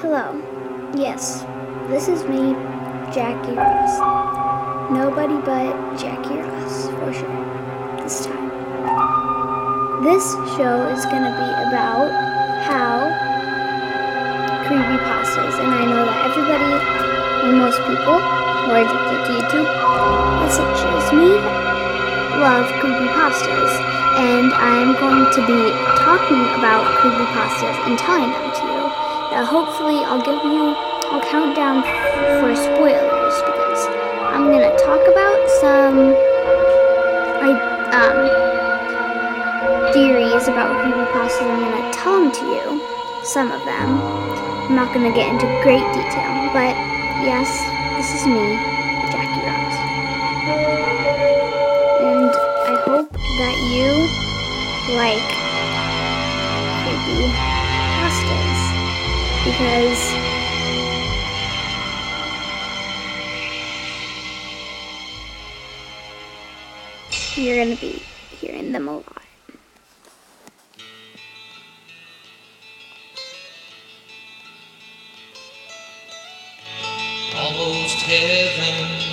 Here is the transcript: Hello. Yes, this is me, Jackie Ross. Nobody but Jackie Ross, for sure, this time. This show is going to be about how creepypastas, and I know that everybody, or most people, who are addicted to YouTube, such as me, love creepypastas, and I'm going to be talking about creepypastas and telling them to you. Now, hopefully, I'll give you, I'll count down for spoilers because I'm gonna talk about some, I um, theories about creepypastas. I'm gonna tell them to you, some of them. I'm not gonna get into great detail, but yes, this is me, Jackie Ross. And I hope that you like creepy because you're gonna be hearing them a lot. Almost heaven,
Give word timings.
Hello. 0.00 0.32
Yes, 0.96 1.44
this 1.92 2.08
is 2.08 2.24
me, 2.24 2.56
Jackie 3.12 3.52
Ross. 3.52 4.00
Nobody 4.88 5.36
but 5.44 5.76
Jackie 6.00 6.40
Ross, 6.40 6.88
for 6.96 7.12
sure, 7.12 7.44
this 8.00 8.24
time. 8.24 8.48
This 10.00 10.24
show 10.56 10.88
is 10.88 11.04
going 11.12 11.28
to 11.28 11.34
be 11.36 11.50
about 11.68 12.08
how 12.64 13.04
creepypastas, 14.64 15.60
and 15.60 15.70
I 15.76 15.84
know 15.84 16.08
that 16.08 16.24
everybody, 16.24 16.72
or 17.44 17.52
most 17.52 17.76
people, 17.84 18.16
who 18.16 18.72
are 18.72 18.80
addicted 18.80 19.20
to 19.28 19.32
YouTube, 19.44 19.68
such 20.48 20.88
as 20.88 21.12
me, 21.12 21.36
love 22.40 22.64
creepypastas, 22.80 23.76
and 24.16 24.54
I'm 24.56 24.96
going 24.96 25.28
to 25.36 25.40
be 25.44 25.68
talking 26.00 26.40
about 26.56 26.80
creepypastas 26.96 27.76
and 27.86 27.98
telling 27.98 28.32
them 28.32 28.54
to 28.56 28.64
you. 28.64 28.71
Now, 29.32 29.46
hopefully, 29.46 30.04
I'll 30.04 30.20
give 30.20 30.44
you, 30.44 30.76
I'll 31.08 31.24
count 31.24 31.56
down 31.56 31.80
for 32.36 32.52
spoilers 32.52 33.34
because 33.40 33.88
I'm 34.28 34.52
gonna 34.52 34.76
talk 34.76 35.00
about 35.08 35.40
some, 35.56 36.12
I 37.40 37.56
um, 37.96 38.28
theories 39.94 40.48
about 40.48 40.68
creepypastas. 40.84 41.48
I'm 41.48 41.64
gonna 41.64 41.92
tell 41.94 42.20
them 42.20 42.30
to 42.30 42.44
you, 42.44 43.24
some 43.24 43.50
of 43.50 43.64
them. 43.64 44.02
I'm 44.68 44.76
not 44.76 44.92
gonna 44.92 45.14
get 45.14 45.32
into 45.32 45.46
great 45.64 45.80
detail, 45.96 46.52
but 46.52 46.76
yes, 47.24 47.48
this 47.96 48.12
is 48.20 48.26
me, 48.26 48.60
Jackie 49.08 49.48
Ross. 49.48 49.76
And 52.04 52.28
I 52.68 52.76
hope 52.84 53.08
that 53.10 53.56
you 53.72 53.96
like 54.92 55.24
creepy 56.84 57.71
because 59.44 60.14
you're 67.36 67.64
gonna 67.64 67.76
be 67.76 68.00
hearing 68.40 68.70
them 68.70 68.86
a 68.86 68.96
lot. 68.96 69.22
Almost 77.34 78.02
heaven, 78.02 79.11